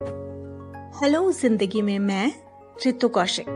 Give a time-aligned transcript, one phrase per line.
[0.00, 2.32] Hello, ज़िंदगी में मैं
[2.86, 3.46] रितु कौशिक।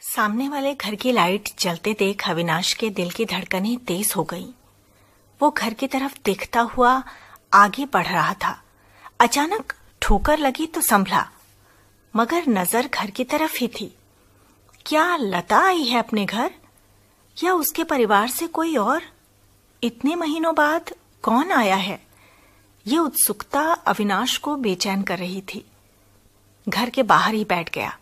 [0.00, 4.46] सामने वाले घर की लाइट जलते देख अविनाश के दिल की धड़कनें तेज हो गईं।
[5.42, 7.02] वो घर की तरफ़ देखता हुआ
[7.52, 8.62] आगे बढ़ रहा था।
[9.20, 9.72] अचानक
[10.02, 11.30] ठोकर लगी तो संभला,
[12.16, 13.94] मगर नज़र घर की तरफ़ ही थी।
[14.86, 16.50] क्या लता आई है अपने घर?
[17.44, 19.02] या उसके परिवार से कोई और?
[19.82, 22.07] इतने महीनों बाद कौन आया है?
[22.86, 25.64] ये उत्सुकता अविनाश को बेचैन कर रही थी।
[26.68, 27.98] घर के बाहर ही बैठ गया।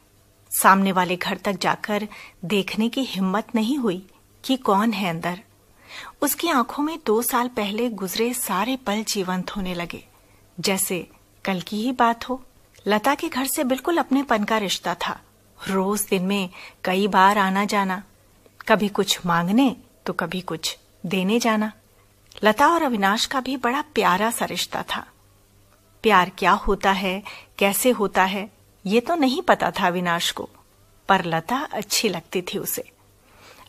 [0.50, 2.08] सामने वाले घर तक जाकर
[2.44, 4.06] देखने की हिम्मत नहीं हुई
[4.44, 5.40] कि कौन है अंदर।
[6.22, 10.04] उसकी आँखों में दो साल पहले गुजरे सारे पल जीवंत होने लगे।
[10.60, 11.10] जैसे
[11.44, 12.44] कल की ही बात हो।
[12.86, 15.20] लता के घर से बिल्कुल अपने पन का रिश्ता था।
[15.68, 16.50] रोज दिन में
[16.84, 18.02] कई बार आना जाना।
[18.68, 21.72] कभी कुछ मांगने तो कभी कुछ देने जाना।
[22.42, 25.06] लता और अविनाश का भी बड़ा प्यारा सा रिश्ता था।
[26.02, 27.22] प्यार क्या होता है,
[27.58, 28.50] कैसे होता है,
[28.86, 30.48] ये तो नहीं पता था अविनाश को,
[31.08, 32.90] पर लता अच्छी लगती थी उसे।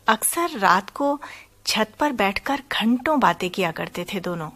[0.07, 1.21] अक्सर रात को
[1.65, 4.49] छत पर बैठकर घंटों बातें किया करते थे दोनों।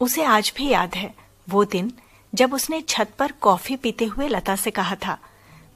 [0.00, 1.14] उसे आज भी याद है,
[1.48, 1.92] वो दिन
[2.34, 5.18] जब उसने छत पर कॉफ़ी पीते हुए लता से कहा था,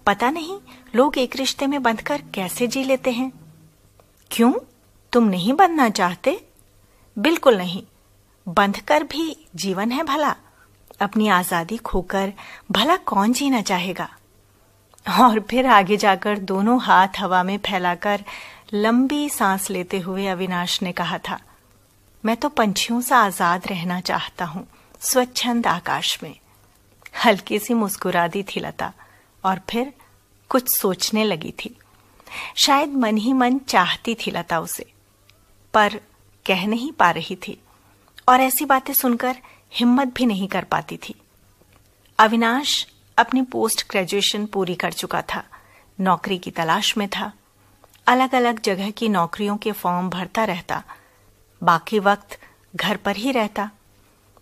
[0.06, 0.58] पता नहीं,
[0.94, 3.32] लोग एक रिश्ते में बंधकर कैसे जी लेते हैं?
[4.30, 4.52] क्यों?
[5.12, 6.46] तुम नहीं बनना चाहते?
[7.16, 7.82] बिल्कुल नहीं।
[8.46, 10.34] बंध कर भी जीवन है भला।
[11.00, 12.32] अपनी आज़ादी खोकर
[12.70, 14.08] भला कौन जीना चाहेगा?
[15.06, 18.24] और फिर आगे जाकर दोनों हाथ हवा में फैलाकर
[18.74, 21.38] लंबी सांस लेते हुए अविनाश ने कहा था,
[22.24, 24.66] मैं तो पंछियों से आज़ाद रहना चाहता हूँ,
[25.00, 26.34] स्वच्छंद आकाश में।
[27.14, 28.92] हल्की सी मुस्कुरा दी थी लता
[29.44, 29.92] और फिर
[30.50, 31.76] कुछ सोचने लगी थी।
[32.56, 34.86] शायद मन ही मन चाहती थी लता उसे,
[35.74, 36.00] पर
[36.46, 37.58] कह नहीं पा रही थी
[38.28, 39.36] और ऐसी बातें सुनकर
[39.72, 41.14] हिम्मत भी नहीं कर पाती थी।
[42.18, 42.86] अविनाश
[43.18, 45.44] अपनी पोस्ट ग्रेजुएशन पूरी कर चुका था,
[45.98, 47.32] नौकरी की तलाश में था।
[48.06, 50.82] अलग अलग जगह की नौकरियों के फॉर्म भरता रहता,
[51.62, 52.38] बाकी वक्त
[52.76, 53.70] घर पर ही रहता।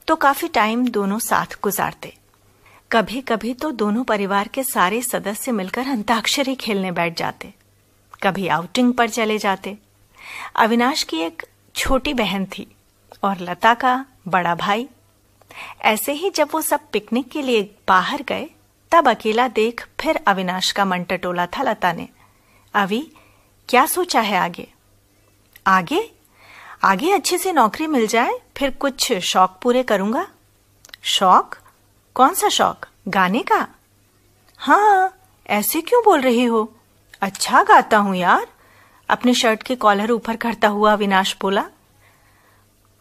[0.08, 2.14] तो काफ़ी टाइम दोनों साथ गुजारते।
[2.90, 7.52] कभी कभी तो दोनों परिवार के सारे सदस्य मिलकर अंताक्षरी खेलने बैठ जाते,
[8.22, 9.76] कभी आउटिंग पर चले जाते।
[10.56, 11.42] अविनाश की एक
[11.74, 12.76] छोटी बहन थी
[13.24, 14.88] और लता का बड़ा भाई।
[15.82, 18.50] ऐसे ही जब वो सब पिकनिक के लिए बाहर गए,
[18.90, 22.08] तब अकेला देख फिर अविनाश का मन टटोला था लता ने।
[22.74, 23.12] अभी,
[23.68, 24.72] क्या सोचा है आगे?
[25.66, 26.10] आगे?
[26.84, 30.26] आगे अच्छे से नौकरी मिल जाए, फिर कुछ शौक पूरे करूँगा?
[31.02, 31.56] शौक?
[32.14, 32.86] कौन सा शौक?
[33.08, 33.68] गाने का?
[34.58, 35.16] हाँ
[35.46, 36.74] ऐसे क्यों बोल रही हो?
[37.20, 38.49] अच्छा गाता हूँ यार।
[39.10, 41.64] अपने शर्ट के कॉलर ऊपर करता हुआ अविनाश बोला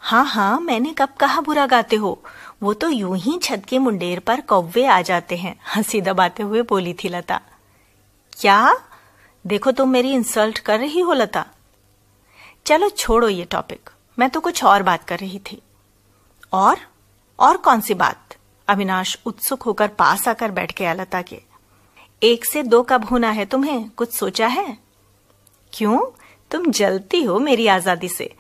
[0.02, 2.22] हाँ हाँ मैंने कब कहा बुरा गाते हो?
[2.64, 6.62] वो तो यूँ ही छत के मुंडेर पर कौवे आ जाते हैं, हँसी दबाते हुए
[6.62, 7.42] बोली थी लता।
[8.34, 8.76] क्या?
[9.48, 11.46] देखो तुम मेरी इंसल्ट कर रही हो लता।
[12.66, 13.90] चलो छोड़ो ये टॉपिक
[14.20, 15.62] मैं तो कुछ और बात कर रही थी।
[16.54, 16.78] और?
[17.40, 18.36] और कौन सी बात?
[18.68, 21.42] अविनाश उत्सुक होकर पास आकर बैठ गया लता के।
[22.24, 23.90] एक से दो कब होना है तुम्हें?
[23.90, 24.89] कुछ सोचा है?
[25.74, 26.00] क्यों?
[26.52, 28.34] तुम जलती हो मेरी आज़ादी से।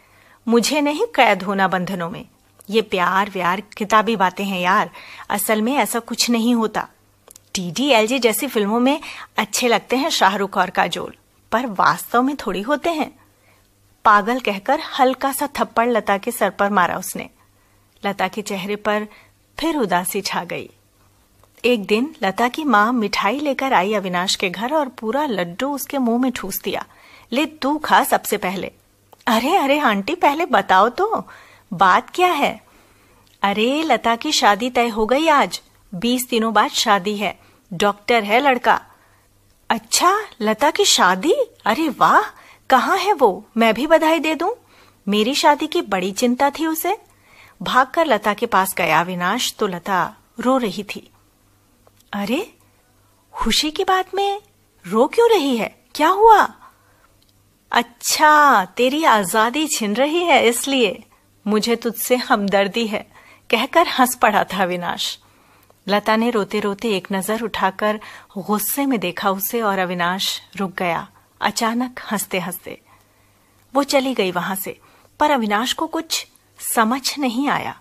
[0.47, 2.25] मुझे नहीं कैद होना बंधनों में।
[2.69, 4.89] ये प्यार व्यार किताबी बातें हैं यार।
[5.29, 6.87] असल में ऐसा कुछ नहीं होता।
[7.53, 8.99] टीडीएलजे जैसी फ़िल्मों में
[9.37, 11.13] अच्छे लगते हैं शाहरुख और काजोल,
[11.51, 13.11] पर वास्तव में थोड़ी होते हैं।
[14.05, 17.29] पागल कहकर हल्का सा थप्पड़ लता के सर पर मारा उसने।
[18.03, 19.07] लता के चेहरे पर
[19.57, 20.69] फिर उदासी छा गई।
[21.63, 25.97] एक दिन लता की माँ मिठाई लेकर आई अविनाश के घर और पूरा लड्डू उसके
[25.97, 26.85] मुँह में ठूस दिया।
[27.31, 28.71] ले तू खा सबसे पहले।
[29.27, 31.27] अरे अरे, आंटी, पहले बताओ तो।
[31.73, 32.61] बात क्या है?
[33.41, 35.61] अरे, लता की शादी तय हो गई आज।
[35.95, 37.39] बीस दिनों बाद शादी है।
[37.73, 38.81] डॉक्टर है लड़का।
[39.69, 41.33] अच्छा लता की शादी?
[41.65, 42.21] अरे वाह!
[42.69, 43.45] कहाँ है वो?
[43.57, 44.53] मैं भी बधाई दे दूँ।
[45.07, 46.97] मेरी शादी की बड़ी चिंता थी उसे।
[47.61, 51.11] भागकर लता के पास गया अविनाश तो लता रो रही थी।
[52.13, 52.53] अरे,
[53.33, 54.41] खुशी की बात में
[54.87, 55.81] रो क्यों रही है?
[55.95, 56.55] क्या हुआ?
[57.71, 60.97] अच्छा तेरी आज़ादी छिन रही है इसलिए
[61.45, 63.05] मुझे तुझसे हमदर्दी है,
[63.49, 65.17] कहकर हंस पड़ा था अविनाश।
[65.87, 67.99] लता ने रोते रोते एक नज़र उठाकर
[68.37, 71.07] गुस्से में देखा उसे और अविनाश रुक गया,
[71.41, 72.79] अचानक हँसते हँसते
[73.73, 74.77] वो चली गई वहाँ से,
[75.19, 76.25] पर अविनाश को कुछ
[76.59, 77.75] समझ नहीं आया।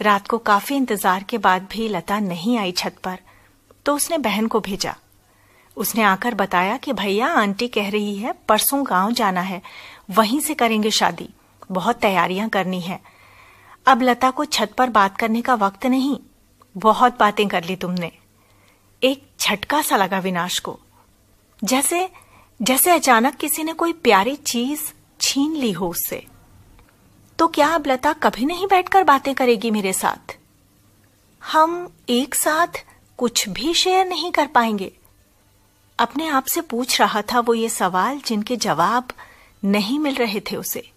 [0.00, 3.18] रात को काफ़ी इंतज़ार के बाद भी लता नहीं आई छत पर
[3.86, 4.94] तो उसने बहन को भेजा।
[5.76, 9.62] उसने आकर बताया कि भैया, आंटी कह रही है, परसों गाँव जाना है।
[10.10, 11.28] वहीं से करेंगे शादी।
[11.70, 13.00] बहुत तैयारियाँ करनी है।
[13.86, 16.18] अब लता को छत पर बात करने का वक्त नहीं।
[16.76, 18.12] बहुत बातें कर ली तुमने।
[19.04, 20.80] एक झटका सा लगा विनाश को।
[21.64, 22.10] जैसे
[22.62, 24.80] जैसे अचानक किसी ने कोई प्यारी चीज़
[25.20, 26.26] छीन ली हो उससे।
[27.38, 30.36] तो क्या अब लता कभी नहीं बैठकर बातें करेगी मेरे साथ?
[31.52, 32.84] हम एक साथ
[33.16, 34.92] कुछ भी शेयर नहीं कर पाएँगे।
[36.02, 39.08] अपने आप से पूछ रहा था वो ये सवाल जिनके जवाब
[39.64, 40.92] नहीं मिल रहे थे उसे।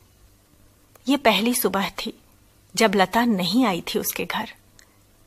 [1.07, 2.19] ये पहली सुबह थी,
[2.75, 4.53] जब लता नहीं आई थी उसके घर।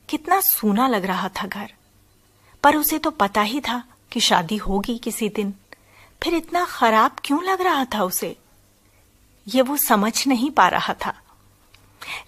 [0.09, 1.73] कितना सूना लग रहा था घर।
[2.63, 5.55] पर उसे तो पता ही था कि शादी होगी किसी दिन।
[6.23, 8.37] फिर इतना खराब क्यों लग रहा था उसे?
[9.49, 11.21] ये वो समझ नहीं पा रहा था।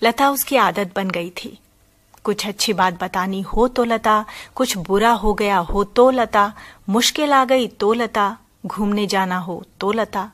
[0.02, 1.58] लता उसकी आदत बन गई थी।
[2.24, 4.24] कुछ अच्छी बात बतानी हो तो लता,
[4.54, 6.52] कुछ बुरा हो गया हो तो लता,
[6.88, 10.30] मुश्किल आ गई तो लता, घूमने जाना हो तो लता।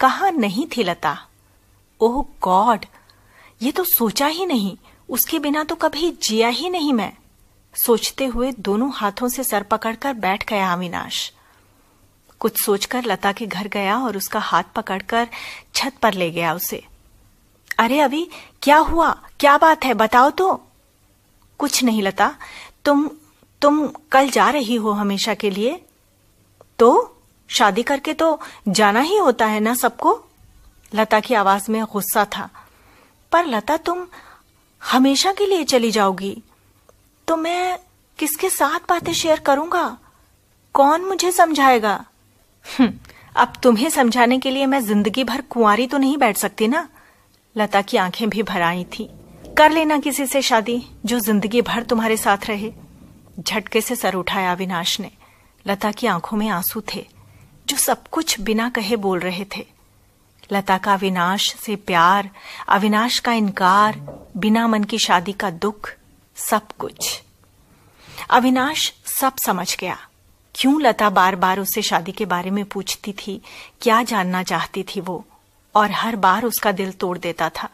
[0.00, 1.26] कहा नहीं थी लता?
[2.00, 2.86] ओह गॉड!
[3.62, 4.76] ये तो सोचा ही नहीं।
[5.08, 7.12] उसके बिना तो कभी जिया ही नहीं मैं।
[7.74, 11.32] सोचते हुए दोनों हाथों से सर पकड़कर बैठ गया अविनाश।
[12.40, 15.28] कुछ सोचकर लता के घर गया और उसका हाथ पकड़कर
[15.74, 16.84] छत पर ले गया उसे।
[17.78, 18.30] अरे अभी,
[18.62, 19.10] क्या हुआ?
[19.40, 19.94] क्या बात है?
[19.94, 20.66] बताओ तो।
[21.62, 22.34] कुछ नहीं लता।
[22.84, 23.08] तुम
[23.62, 25.80] तुम कल जा रही हो हमेशा के लिए।
[26.78, 26.88] तो
[27.50, 30.20] शादी करके तो जाना ही होता है ना सबको?
[30.94, 32.48] लता की आवाज़ में गुस्सा था।
[33.32, 34.06] पर लता तुम
[34.82, 36.42] हमेशा के लिए चली जाओगी।
[37.28, 37.78] तो मैं
[38.18, 39.98] किसके साथ बातें शेयर करूँगा?
[40.74, 41.94] कौन मुझे समझाएगा?
[42.64, 42.92] हम्म,
[43.36, 46.88] अब तुम्हें समझाने के लिए मैं ज़िंदगी भर कुंवारी तो नहीं बैठ सकती ना?
[47.56, 49.10] लता की आँखें भी भर आई थी।
[49.58, 52.72] कर लेना किसी से शादी, जो ज़िंदगी भर तुम्हारे साथ रहे।
[53.40, 55.10] झटके से सर उठाया अविनाश ने।
[55.66, 57.06] लता की आँखों में आँसू थे,
[57.66, 59.66] जो सब कुछ बिना कहे बोल रहे थे।
[60.52, 62.30] लता का अविनाश से प्यार,
[62.68, 64.00] अविनाश का इनकार,
[64.36, 65.92] बिना मन की शादी का दुख,
[66.36, 67.22] सब कुछ।
[68.30, 69.98] अविनाश सब समझ गया।
[70.54, 73.40] क्यों लता बार बार उससे शादी के बारे में पूछती थी,
[73.80, 75.24] क्या जानना चाहती थी वो?
[75.74, 77.68] और हर बार उसका दिल तोड़ देता था।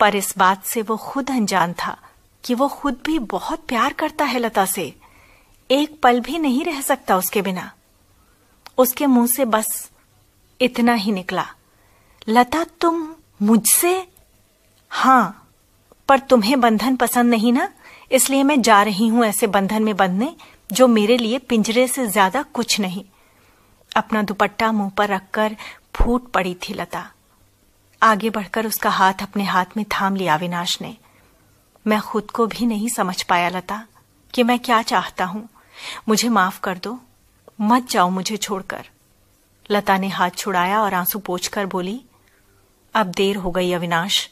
[0.00, 1.96] पर इस बात से वो खुद अनजान था
[2.44, 4.92] कि वो खुद भी बहुत प्यार करता है लता से।
[5.70, 7.70] एक पल भी नहीं रह सकता उसके बिना।
[8.78, 9.90] उसके मुँह से बस
[10.60, 11.46] इतना ही निकला।
[12.28, 14.06] लता, तुम मुझसे?
[14.90, 15.48] हाँ,
[16.08, 17.68] पर तुम्हें बंधन पसंद नहीं ना?
[18.12, 20.34] इसलिए मैं जा रही हूँ ऐसे बंधन में बंधने,
[20.72, 23.04] जो मेरे लिए पिंजरे से ज़्यादा कुछ नहीं।
[23.92, 25.56] अपना दुपट्टा मुँह पर रखकर
[25.94, 27.10] फूट पड़ी थी लता।
[28.02, 30.96] आगे बढ़कर उसका हाथ अपने हाथ में थाम लिया अविनाश ने।
[31.86, 33.86] मैं खुद को भी नहीं समझ पाया लता
[34.34, 35.48] कि मैं क्या चाहता हूँ।
[36.08, 37.00] मुझे माफ़ कर दो।
[37.60, 38.88] मत जाओ मुझे छोड़कर।
[39.70, 42.04] लता ने हाथ छुड़ाया और आँसू पोछकर बोली,
[42.94, 44.30] अब देर हो गई अविनाश।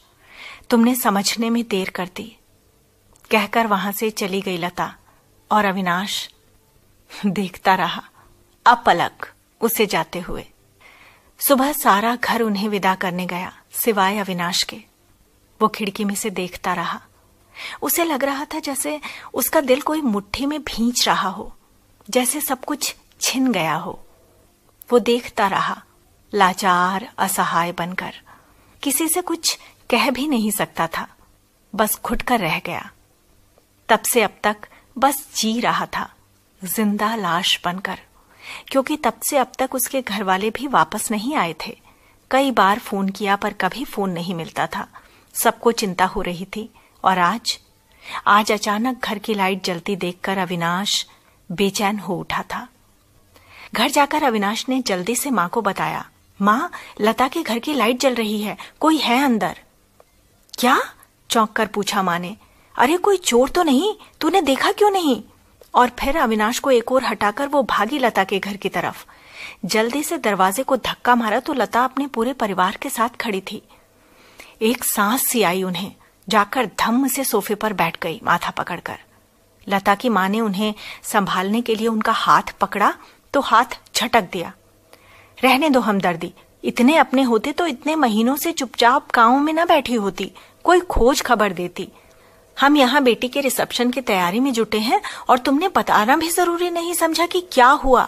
[0.69, 2.37] तुमने समझने में देर कर दी।
[3.31, 4.95] कहकर वहाँ से चली गई लता
[5.51, 6.29] और अविनाश
[7.25, 8.03] देखता रहा,
[8.65, 10.45] अपलक उसे जाते हुए।
[11.47, 14.77] सुबह सारा घर उन्हें विदा करने गया। सिवाय अविनाश के।
[15.59, 16.99] वो खिड़की में से देखता रहा।
[17.81, 18.99] उसे लग रहा था जैसे
[19.33, 21.53] उसका दिल कोई मुट्ठी में भींच रहा हो,
[22.09, 23.99] जैसे सब कुछ छिन गया हो।
[24.89, 25.81] वो देखता रहा,
[26.33, 28.13] लाचार, असहाय बनकर।
[28.83, 29.57] किसी से कुछ
[29.89, 31.07] कह भी नहीं सकता था,
[31.73, 32.89] बस खुद कर रह गया।
[33.89, 34.67] तब से अब तक
[34.97, 36.09] बस जी रहा था,
[36.61, 37.99] ज़िंदा लाश बनकर,
[38.67, 41.77] क्योंकि तब से अब तक उसके घर वाले भी वापस नहीं आए थे।
[42.31, 44.87] कई बार फ़ोन किया पर कभी फ़ोन नहीं मिलता था।
[45.33, 46.69] सबको चिंता हो रही थी।
[47.03, 47.59] और आज?
[48.27, 51.07] आज अचानक घर की लाइट जलती देखकर अविनाश
[51.51, 52.67] बेचैन हो उठा था।
[53.73, 56.09] घर जाकर अविनाश ने जल्दी से माँ को बताया,
[56.41, 56.71] माँ,
[57.01, 59.59] लता के घर की लाइट जल रही है, कोई है अंदर?
[60.59, 60.81] क्या?
[61.29, 62.37] चौंक कर पूछा माँ ने।
[62.75, 63.95] अरे, कोई चोर तो नहीं?
[64.21, 65.23] तूने देखा क्यों नहीं?
[65.75, 69.05] और फिर अविनाश को एक और हटाकर वो भागी लता के घर की तरफ़।
[69.65, 73.61] जल्दी से दरवाजे को धक्का मारा तो लता अपने पूरे परिवार के साथ खड़ी थी।
[74.61, 75.91] एक सांस सी आई उन्हें,
[76.27, 78.99] जाकर धम्म से सोफे पर बैठ गई, माथा पकड़कर।
[79.67, 82.93] लता की माँ ने उन्हें संभालने के लिए उनका हाथ पकड़ा
[83.33, 84.51] तो हाथ झटक दिया।
[85.37, 89.95] रहने दो हमदर्दी, इतने अपने होते तो इतने महीनों से चुपचाप गाँव में न बैठी
[89.95, 90.31] होती,
[90.63, 91.87] कोई खोज खबर देती।
[92.57, 96.69] हम यहाँ बेटी के रिसेप्शन की तैयारी में जुटे हैं, और तुमने बताना भी ज़रूरी
[96.69, 98.07] नहीं समझा कि क्या हुआ।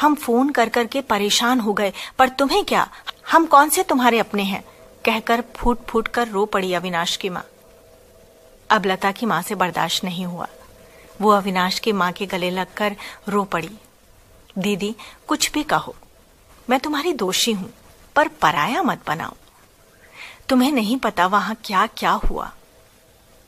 [0.00, 2.88] हम फ़ोन कर करके परेशान हो गए। पर तुम्हें क्या?
[3.32, 4.64] हम कौन से तुम्हारे अपने हैं?
[5.04, 7.46] कहकर फूट फूट कर रो पड़ी अविनाश की माँ।
[8.70, 10.48] अब लता की माँ से बर्दाश्त नहीं हुआ।
[11.20, 12.96] वो अविनाश की माँ के गले लगकर
[13.28, 13.70] रो पड़ी।
[14.58, 14.94] दीदी,
[15.28, 15.94] कुछ भी कहो।
[16.70, 17.70] मैं तुम्हारी दोषी हूँ,
[18.16, 19.34] पर पराया मत बनाओ।
[20.48, 22.52] तुम्हें नहीं पता वहाँ क्या क्या हुआ।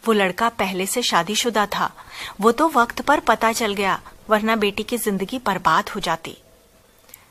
[0.06, 1.94] वो लड़का पहले से शादीशुदा था।
[2.40, 6.36] वो तो वक्त पर पता चल गया, वरना बेटी की ज़िंदगी बर्बाद हो जाती।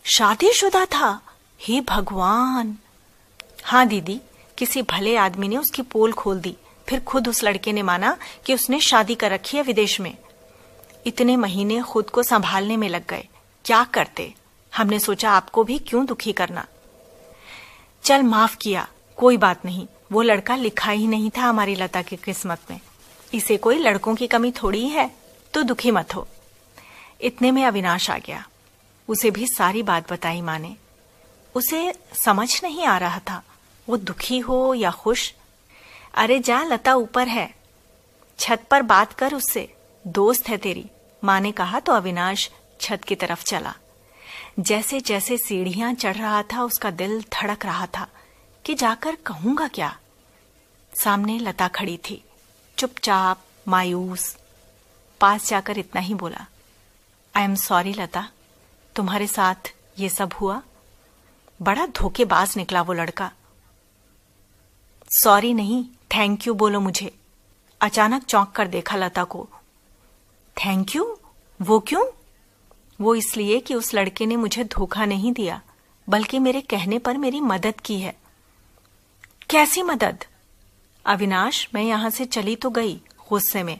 [0.05, 1.21] शादीशुदा था?
[1.61, 2.77] हे भगवान!
[3.63, 4.21] हाँ दीदी,
[4.57, 6.57] किसी भले आदमी ने उसकी पोल खोल दी।
[6.89, 10.17] फिर खुद उस लड़के ने माना कि उसने शादी कर रखी है विदेश में।
[11.05, 13.27] इतने महीने खुद को संभालने में लग गए।
[13.65, 14.33] क्या करते?
[14.75, 16.65] हमने सोचा आपको भी क्यों दुखी करना।
[18.03, 22.15] चल माफ़ किया, कोई बात नहीं। वो लड़का लिखा ही नहीं था हमारी लता की
[22.15, 22.79] किस्मत में।
[23.33, 25.11] इसे कोई लड़कों की कमी थोड़ी है
[25.53, 26.27] तो दुखी मत हो।
[27.21, 28.47] इतने में अविनाश आ गया।
[29.07, 30.75] उसे भी सारी बात बताई माँ ने।
[31.55, 31.93] उसे
[32.25, 33.41] समझ नहीं आ रहा था,
[33.89, 35.33] वो दुखी हो या खुश।
[36.13, 37.55] अरे जा, लता ऊपर है।
[38.39, 39.73] छत पर बात कर उससे,
[40.07, 40.85] दोस्त है तेरी।
[41.23, 42.49] माँ ने कहा तो अविनाश
[42.81, 43.73] छत की तरफ़ चला।
[44.59, 48.07] जैसे जैसे सीढ़ियाँ चढ़ रहा था, उसका दिल धड़क रहा था।
[48.69, 49.99] कि जाकर कहूँगा क्या?
[50.93, 52.23] सामने लता खड़ी थी।
[52.77, 54.37] चुपचाप, मायूस।
[55.21, 56.45] पास जाकर इतना ही बोला
[57.35, 58.29] आई एम सॉरी लता।
[58.95, 60.61] तुम्हारे साथ ये सब हुआ?
[61.61, 63.31] बड़ा धोखेबाज निकला वो लड़का।
[65.23, 67.19] सॉरी नहीं थैंक यू बोलो मुझे।
[67.81, 69.49] अचानक चौंक कर देखा लता को।
[70.57, 71.19] थैंक यू
[71.61, 72.05] वो क्यों?
[73.01, 75.61] वो इसलिए कि उस लड़के ने मुझे धोखा नहीं दिया,
[76.09, 78.28] बल्कि मेरे कहने पर मेरी मदद की है।
[79.49, 80.25] कैसी मदद?
[81.05, 82.93] अविनाश, मैं यहाँ से चली तो गई,
[83.29, 83.79] गुस्से में,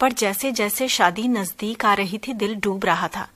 [0.00, 3.28] पर जैसे जैसे शादी नज़दीक आ रही थी, दिल डूब रहा था।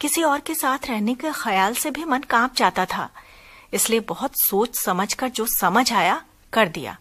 [0.00, 3.08] किसी और के साथ रहने के ख्याल से भी मन काँप जाता था,
[3.74, 6.96] इसलिए बहुत सोच समझ कर जो समझ आया, कर दिया।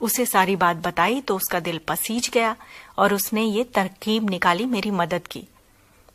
[0.00, 2.56] उसे सारी बात बताई तो उसका दिल पसीज गया
[2.98, 5.46] और उसने ये तरकीब निकाली मेरी मदद की।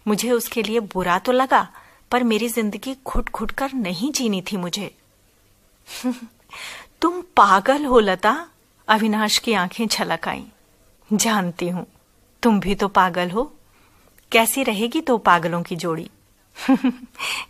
[0.08, 1.68] मुझे उसके लिए बुरा तो लगा,
[2.12, 4.96] पर मेरी ज़िंदगी घुट घुट कर नहीं जीनी थी मुझे।
[7.02, 8.50] तुम पागल हो लता।
[8.88, 10.46] अविनाश की आँखें छलक आई।
[11.14, 11.88] जानती हूँ,
[12.44, 13.56] तुम भी तो पागल हो।
[14.32, 16.10] कैसी रहेगी तो पागलों की जोड़ी?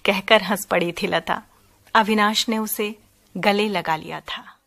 [0.05, 1.41] कहकर हंस पड़ी थी लता।
[1.95, 2.95] अविनाश ने उसे
[3.37, 4.58] गले लगा लिया था।